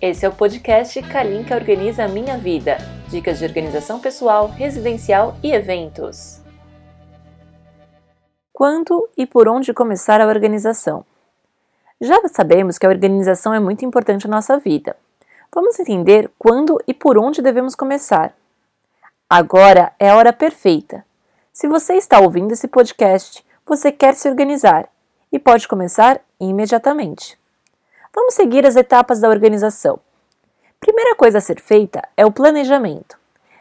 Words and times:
Esse 0.00 0.24
é 0.24 0.28
o 0.28 0.32
podcast 0.32 1.02
Kalinka 1.02 1.56
Organiza 1.56 2.06
Minha 2.06 2.38
Vida. 2.38 2.78
Dicas 3.08 3.40
de 3.40 3.44
organização 3.44 3.98
pessoal, 3.98 4.46
residencial 4.46 5.36
e 5.42 5.50
eventos. 5.50 6.40
Quando 8.52 9.08
e 9.16 9.26
por 9.26 9.48
onde 9.48 9.74
começar 9.74 10.20
a 10.20 10.28
organização? 10.28 11.04
Já 12.00 12.16
sabemos 12.28 12.78
que 12.78 12.86
a 12.86 12.88
organização 12.88 13.52
é 13.52 13.58
muito 13.58 13.84
importante 13.84 14.28
na 14.28 14.36
nossa 14.36 14.56
vida. 14.56 14.94
Vamos 15.52 15.80
entender 15.80 16.30
quando 16.38 16.80
e 16.86 16.94
por 16.94 17.18
onde 17.18 17.42
devemos 17.42 17.74
começar. 17.74 18.32
Agora 19.28 19.92
é 19.98 20.10
a 20.10 20.16
hora 20.16 20.32
perfeita. 20.32 21.04
Se 21.52 21.66
você 21.66 21.94
está 21.94 22.20
ouvindo 22.20 22.52
esse 22.52 22.68
podcast, 22.68 23.44
você 23.66 23.90
quer 23.90 24.14
se 24.14 24.28
organizar 24.28 24.88
e 25.32 25.40
pode 25.40 25.66
começar 25.66 26.20
imediatamente. 26.38 27.37
Vamos 28.20 28.34
seguir 28.34 28.66
as 28.66 28.74
etapas 28.74 29.20
da 29.20 29.28
organização. 29.28 30.00
Primeira 30.80 31.14
coisa 31.14 31.38
a 31.38 31.40
ser 31.40 31.60
feita 31.60 32.02
é 32.16 32.26
o 32.26 32.32
planejamento. 32.32 33.16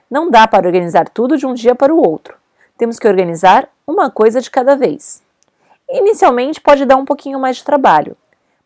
Não 0.10 0.32
dá 0.32 0.48
para 0.48 0.66
organizar 0.66 1.08
tudo 1.10 1.38
de 1.38 1.46
um 1.46 1.54
dia 1.54 1.76
para 1.76 1.94
o 1.94 2.02
outro. 2.02 2.36
Temos 2.76 2.98
que 2.98 3.08
organizar 3.08 3.70
uma 3.86 4.10
coisa 4.10 4.42
de 4.42 4.50
cada 4.50 4.76
vez. 4.76 5.22
Inicialmente 5.88 6.60
pode 6.60 6.86
dar 6.86 6.96
um 6.96 7.06
pouquinho 7.06 7.40
mais 7.40 7.58
de 7.58 7.64
trabalho, 7.64 8.18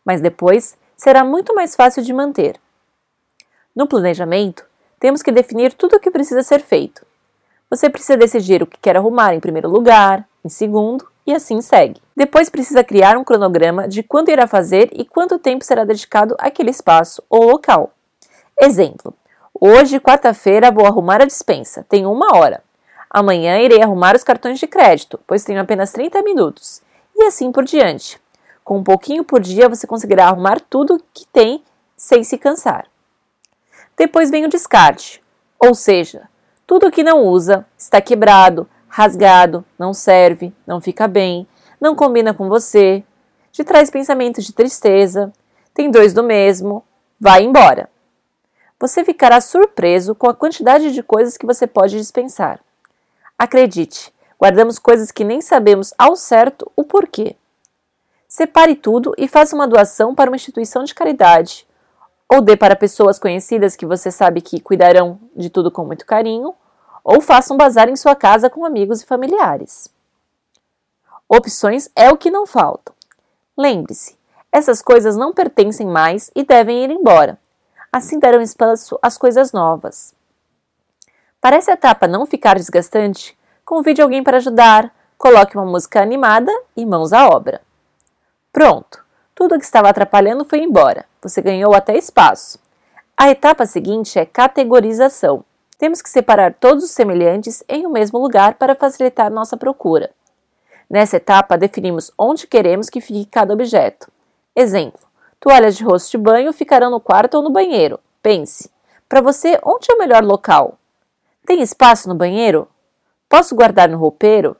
mas 0.06 0.22
depois 0.22 0.78
será 0.96 1.26
muito 1.26 1.54
mais 1.54 1.76
fácil 1.76 2.02
de 2.02 2.14
manter. 2.14 2.58
No 3.76 3.86
planejamento, 3.86 4.66
temos 4.98 5.22
que 5.22 5.30
definir 5.30 5.74
tudo 5.74 5.98
o 5.98 6.00
que 6.00 6.10
precisa 6.10 6.42
ser 6.42 6.62
feito. 6.62 7.06
Você 7.70 7.90
precisa 7.90 8.16
decidir 8.16 8.64
o 8.64 8.68
que 8.68 8.80
quer 8.80 8.96
arrumar 8.96 9.36
em 9.36 9.42
primeiro 9.42 9.70
lugar, 9.70 10.26
em 10.42 10.48
segundo 10.48 11.06
e 11.26 11.34
assim 11.34 11.62
segue. 11.62 12.02
Depois 12.16 12.50
precisa 12.50 12.84
criar 12.84 13.18
um 13.18 13.24
cronograma 13.24 13.88
de 13.88 14.04
quando 14.04 14.30
irá 14.30 14.48
fazer 14.48 14.90
e 14.94 15.06
quanto 15.06 15.40
tempo 15.40 15.64
será 15.64 15.84
dedicado 15.84 16.36
àquele 16.40 16.72
espaço 16.72 17.24
ou 17.30 17.44
local. 17.44 17.92
Exemplo: 18.60 19.14
hoje, 19.54 20.00
quarta-feira, 20.00 20.72
vou 20.72 20.86
arrumar 20.86 21.22
a 21.22 21.26
dispensa, 21.26 21.86
tenho 21.88 22.12
uma 22.12 22.38
hora. 22.38 22.64
Amanhã 23.10 23.60
irei 23.60 23.82
arrumar 23.82 24.16
os 24.16 24.24
cartões 24.24 24.60
de 24.60 24.68
crédito, 24.68 25.20
pois 25.28 25.44
tenho 25.44 25.60
apenas 25.60 25.92
30 25.92 26.22
minutos. 26.22 26.82
E 27.16 27.24
assim 27.24 27.52
por 27.52 27.66
diante. 27.66 28.20
Com 28.64 28.78
um 28.78 28.84
pouquinho 28.84 29.24
por 29.24 29.42
dia 29.42 29.68
você 29.68 29.86
conseguirá 29.86 30.28
arrumar 30.28 30.62
tudo 30.62 31.02
que 31.14 31.28
tem 31.28 31.64
sem 31.98 32.24
se 32.24 32.38
cansar. 32.38 32.88
Depois 33.98 34.32
vem 34.32 34.46
o 34.46 34.50
descarte, 34.50 35.22
ou 35.60 35.76
seja, 35.76 36.30
tudo 36.66 36.90
que 36.90 37.04
não 37.04 37.26
usa, 37.26 37.66
está 37.78 38.00
quebrado, 38.00 38.68
rasgado, 38.92 39.64
não 39.80 39.94
serve, 39.94 40.54
não 40.68 40.82
fica 40.82 41.08
bem, 41.08 41.48
não 41.80 41.96
combina 41.96 42.34
com 42.34 42.50
você, 42.50 43.02
te 43.50 43.64
traz 43.64 43.90
pensamentos 43.90 44.44
de 44.44 44.52
tristeza, 44.52 45.32
tem 45.74 45.90
dois 45.90 46.14
do 46.14 46.22
mesmo, 46.22 46.84
vai 47.18 47.42
embora. 47.44 47.90
Você 48.78 49.06
ficará 49.06 49.40
surpreso 49.40 50.14
com 50.14 50.30
a 50.30 50.34
quantidade 50.34 50.92
de 50.92 51.02
coisas 51.02 51.38
que 51.38 51.46
você 51.46 51.66
pode 51.66 51.98
dispensar. 51.98 52.60
Acredite, 53.40 54.14
guardamos 54.38 54.78
coisas 54.78 55.10
que 55.10 55.24
nem 55.24 55.40
sabemos 55.40 55.94
ao 55.98 56.18
certo 56.18 56.70
o 56.76 56.84
porquê. 56.84 57.38
Separe 58.28 58.76
tudo 58.76 59.14
e 59.18 59.26
faça 59.26 59.56
uma 59.56 59.68
doação 59.68 60.14
para 60.14 60.30
uma 60.30 60.36
instituição 60.36 60.84
de 60.84 60.94
caridade, 60.94 61.66
ou 62.30 62.42
dê 62.42 62.58
para 62.58 62.76
pessoas 62.76 63.18
conhecidas 63.18 63.78
que 63.78 63.86
você 63.86 64.12
sabe 64.12 64.42
que 64.42 64.60
cuidarão 64.60 65.18
de 65.34 65.50
tudo 65.50 65.72
com 65.72 65.86
muito 65.86 66.06
carinho, 66.06 66.54
ou 67.04 67.22
faça 67.22 67.54
um 67.54 67.58
bazar 67.58 67.90
em 67.90 67.96
sua 67.96 68.16
casa 68.16 68.50
com 68.50 68.66
amigos 68.66 69.02
e 69.02 69.06
familiares. 69.06 69.90
Opções 71.28 71.90
é 71.96 72.12
o 72.12 72.18
que 72.18 72.30
não 72.30 72.46
falta. 72.46 72.94
Lembre-se, 73.58 74.18
essas 74.52 74.82
coisas 74.82 75.16
não 75.16 75.34
pertencem 75.34 75.88
mais 75.88 76.30
e 76.36 76.44
devem 76.44 76.84
ir 76.84 76.92
embora. 76.92 77.40
Assim 77.92 78.20
darão 78.20 78.42
espaço 78.42 79.00
às 79.02 79.18
coisas 79.18 79.52
novas. 79.52 80.14
Para 81.40 81.56
essa 81.56 81.72
etapa 81.72 82.08
não 82.08 82.26
ficar 82.26 82.56
desgastante, 82.56 83.38
convide 83.66 84.02
alguém 84.02 84.24
para 84.24 84.38
ajudar, 84.38 84.94
coloque 85.18 85.58
uma 85.58 85.66
música 85.66 86.02
animada 86.02 86.52
e 86.76 86.86
mãos 86.86 87.14
à 87.14 87.28
obra. 87.28 87.62
Pronto! 88.52 89.04
Tudo 89.34 89.56
o 89.56 89.58
que 89.58 89.66
estava 89.66 89.90
atrapalhando 89.90 90.46
foi 90.46 90.60
embora. 90.60 91.06
Você 91.22 91.42
ganhou 91.42 91.74
até 91.74 91.98
espaço. 91.98 92.60
A 93.18 93.30
etapa 93.30 93.66
seguinte 93.66 94.20
é 94.20 94.26
categorização. 94.26 95.44
Temos 95.82 96.00
que 96.00 96.12
separar 96.12 96.54
todos 96.54 96.84
os 96.84 96.92
semelhantes 96.92 97.64
em 97.68 97.88
um 97.88 97.90
mesmo 97.90 98.20
lugar 98.20 98.54
para 98.54 98.76
facilitar 98.76 99.32
nossa 99.32 99.58
procura. 99.58 100.12
Nessa 100.88 101.18
etapa, 101.18 101.58
definimos 101.58 102.12
onde 102.16 102.46
queremos 102.46 102.88
que 102.88 103.02
fique 103.02 103.26
cada 103.26 103.52
objeto. 103.52 104.12
Exemplo: 104.56 105.00
toalhas 105.40 105.76
de 105.76 105.84
rosto 105.84 106.12
de 106.12 106.20
banho 106.20 106.54
ficarão 106.54 106.92
no 106.92 107.00
quarto 107.00 107.34
ou 107.38 107.42
no 107.42 107.50
banheiro. 107.50 108.00
Pense. 108.22 108.70
Para 109.10 109.22
você, 109.22 109.60
onde 109.64 109.88
é 109.92 109.96
o 109.96 109.98
melhor 109.98 110.24
local? 110.24 110.78
Tem 111.48 111.64
espaço 111.64 112.08
no 112.08 112.14
banheiro? 112.14 112.68
Posso 113.28 113.56
guardar 113.56 113.90
no 113.90 113.98
roupeiro? 113.98 114.56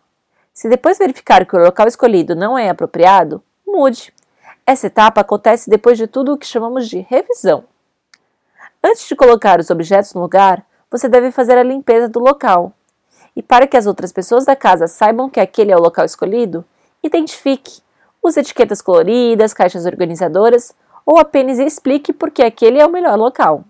Se 0.52 0.68
depois 0.70 0.98
verificar 0.98 1.46
que 1.46 1.56
o 1.56 1.64
local 1.64 1.88
escolhido 1.88 2.36
não 2.36 2.58
é 2.58 2.68
apropriado, 2.68 3.44
mude. 3.64 4.12
Essa 4.66 4.88
etapa 4.88 5.22
acontece 5.22 5.70
depois 5.70 6.00
de 6.00 6.08
tudo 6.08 6.34
o 6.34 6.38
que 6.38 6.48
chamamos 6.48 6.90
de 6.90 6.98
revisão. 7.02 7.66
Antes 8.84 9.08
de 9.08 9.16
colocar 9.16 9.60
os 9.60 9.70
objetos 9.70 10.16
no 10.16 10.22
lugar, 10.22 10.66
você 10.92 11.08
deve 11.08 11.32
fazer 11.32 11.58
a 11.58 11.64
limpeza 11.64 12.10
do 12.10 12.20
local. 12.20 12.74
E 13.34 13.42
para 13.42 13.66
que 13.66 13.78
as 13.78 13.88
outras 13.88 14.12
pessoas 14.12 14.44
da 14.44 14.58
casa 14.58 14.88
saibam 14.88 15.30
que 15.30 15.40
aquele 15.40 15.72
é 15.72 15.78
o 15.78 15.82
local 15.82 16.04
escolhido, 16.04 16.66
identifique, 17.02 17.82
use 18.22 18.40
etiquetas 18.40 18.82
coloridas, 18.82 19.54
caixas 19.54 19.86
organizadoras 19.86 20.76
ou 21.06 21.18
apenas 21.18 21.58
explique 21.58 22.12
por 22.12 22.30
que 22.30 22.44
aquele 22.44 22.80
é 22.80 22.86
o 22.86 22.92
melhor 22.92 23.18
local. 23.18 23.64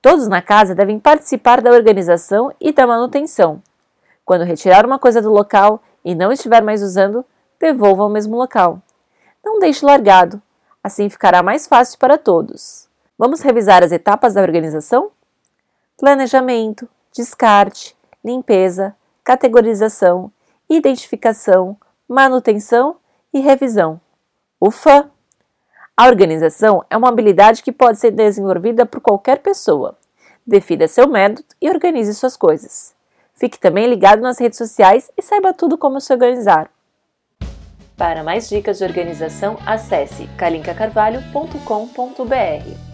Todos 0.00 0.28
na 0.28 0.40
casa 0.40 0.74
devem 0.74 0.98
participar 0.98 1.60
da 1.60 1.70
organização 1.70 2.52
e 2.60 2.72
da 2.72 2.86
manutenção. 2.86 3.62
Quando 4.24 4.44
retirar 4.44 4.86
uma 4.86 4.98
coisa 4.98 5.20
do 5.20 5.30
local 5.30 5.82
e 6.04 6.14
não 6.14 6.32
estiver 6.32 6.62
mais 6.62 6.82
usando, 6.82 7.24
devolva 7.60 8.02
ao 8.02 8.08
mesmo 8.08 8.36
local. 8.36 8.80
Não 9.44 9.58
deixe 9.58 9.84
largado, 9.84 10.40
assim 10.82 11.08
ficará 11.08 11.42
mais 11.42 11.66
fácil 11.66 11.98
para 11.98 12.16
todos. 12.16 12.88
Vamos 13.18 13.40
revisar 13.40 13.82
as 13.82 13.92
etapas 13.92 14.34
da 14.34 14.42
organização? 14.42 15.10
Planejamento, 15.96 16.88
descarte, 17.12 17.96
limpeza, 18.24 18.94
categorização, 19.24 20.30
identificação, 20.68 21.76
manutenção 22.08 22.96
e 23.32 23.40
revisão. 23.40 24.00
Ufa! 24.60 25.10
A 25.96 26.06
organização 26.06 26.84
é 26.90 26.96
uma 26.96 27.08
habilidade 27.08 27.62
que 27.62 27.72
pode 27.72 27.98
ser 27.98 28.10
desenvolvida 28.10 28.84
por 28.84 29.00
qualquer 29.00 29.38
pessoa. 29.38 29.96
Defina 30.46 30.86
seu 30.86 31.08
método 31.08 31.48
e 31.60 31.70
organize 31.70 32.14
suas 32.14 32.36
coisas. 32.36 32.94
Fique 33.34 33.58
também 33.58 33.86
ligado 33.86 34.20
nas 34.20 34.38
redes 34.38 34.58
sociais 34.58 35.10
e 35.16 35.22
saiba 35.22 35.52
tudo 35.52 35.78
como 35.78 36.00
se 36.00 36.12
organizar. 36.12 36.70
Para 37.96 38.22
mais 38.22 38.48
dicas 38.48 38.78
de 38.78 38.84
organização, 38.84 39.58
acesse 39.64 40.28
calincacarvalho.com.br. 40.36 42.85